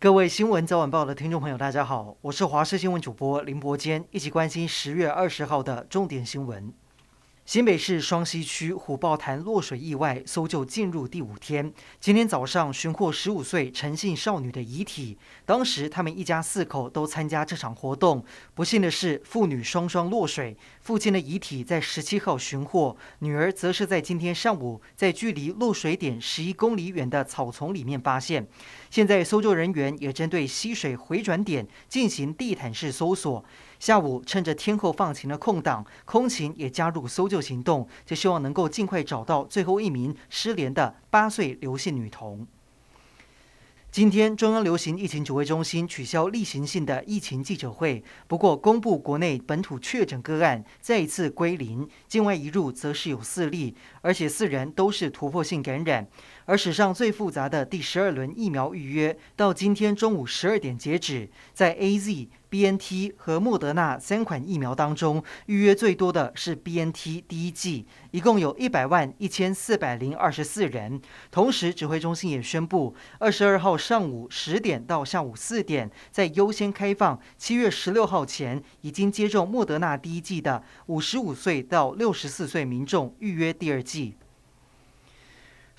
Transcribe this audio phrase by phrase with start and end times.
[0.00, 6.72] 各位新闻早晚报的听众朋友，大家好，我是华视新闻主播林伯坚，一起关心十月二十号的重点新闻。
[7.48, 15.16] 新北市双溪区虎豹潭落水意外搜救进入第五天，今天早上寻获十五岁陈姓少女的遗体。
[15.46, 28.46] 当时他们一家四口都参加这场活动，不幸的是父女双双落水，父亲的遗体在十七号寻获，女儿则是在今天上午在距离落水点十一公里远的草丛里面发现。
[28.90, 33.42] 现在搜救人员也针对溪水回转点进行地毯式搜索。
[33.78, 42.46] 下午趁着天候放晴的空档，空勤也加入搜救行动，就希望能够尽快找到最后一名失联的八岁刘姓女童。
[43.90, 56.06] 今天，中央流行疫情指挥中心取消例行性的疫情记者会，不过公布国内本土确诊个案再一次归零，境外移入则是有四例，而且四人都是突破性感染。
[56.48, 62.28] 而史上最复杂的第十二轮疫苗预约，到今天中午十二点截止，在 AZ。
[62.50, 70.98] BNT 和莫德纳三款疫苗当中，预约最多的是 BNT 第一剂，一共有一百万一千四百零二十四人。
[71.30, 84.14] 同时，指挥中心也宣布，二十二号上午十点到下午四点，在优先开放七月十六号前已经接种莫德纳第一剂的五十五岁到六十四岁民众预约第二剂。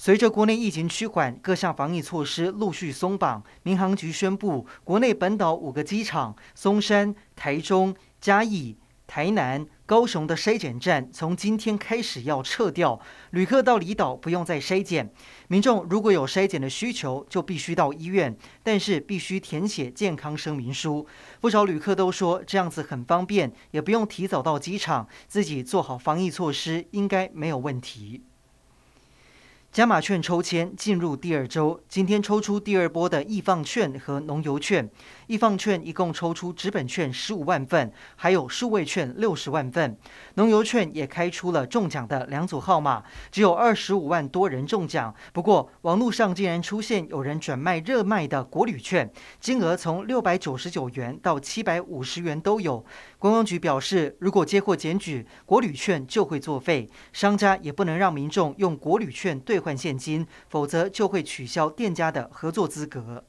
[0.02, 12.98] 随着国内疫情趋缓，各项防疫措施陆续松绑，民航局宣布，国内本岛五个机场——松山、台中、嘉义、台南、高雄的筛检站，从今天开始要撤掉，
[13.32, 15.12] 旅客到离岛不用再筛检。
[15.50, 21.06] 民众如果有筛检的需求，就必须到医院，但是必须填写健康声明书。
[21.42, 28.24] 不少旅客都说这样子很方便，也不用提早到机场，自己做好防疫措施，应该没有问题。
[29.80, 34.90] 加码券抽签进入第二周，今天抽出第二波的易放券和农油券。
[35.28, 39.98] 易放券一共抽出纸本券十五万份，还有数位券六十万份。
[40.34, 45.16] 农油券也开出了中奖的两组号码，只有二十五万多人中奖。
[45.32, 49.10] 不过，网络上竟然出现有人转卖热卖的国旅券，
[49.40, 52.84] 金额从六百九十九元到七百五十元都有。
[53.18, 63.24] 观光局表示，如果接获检举，国旅券就会作废，商家也不能让民众用国旅券兑换换现金，否则就会取消店家的合作资格。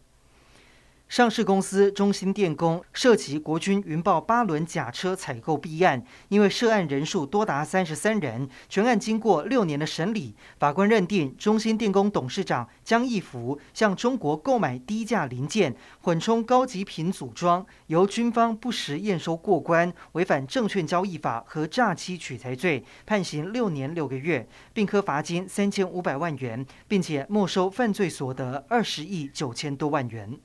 [1.10, 30.38] 上市公司中兴电工涉及国军云豹八轮假车采购弊案，因为涉案人数多达三十三人，全案经过六年的审理，法官认定中兴电工董事长江义福向中国购买低价零件，混充高级品组装，由军方不实验收过关，违反证券交易法和诈欺取财罪，判刑六年六个月，并科罚金三千五百万元，并且没收犯罪所得二十亿九千多万元。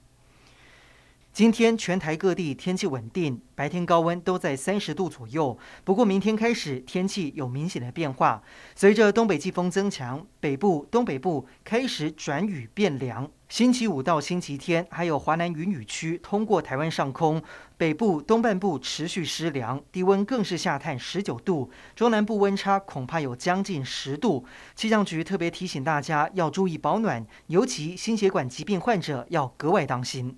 [1.35, 5.59] 今天全台各地天气稳定，白天高温都在三十度左右。
[5.84, 8.41] 不过明天开始天气有明显的变化，
[8.73, 13.29] 随着东北季风增强，北部、东北部开始转雨变凉。
[13.50, 17.44] 星期五到星期天还有华南云雨区通过台湾上空，
[17.75, 24.46] 北部、东半部持续湿凉，低温更是下探十九度，中南部温差恐怕有将近十度。
[24.73, 30.38] 气象局特别提醒大家要注意保暖，尤其心血管疾病患者要格外当心。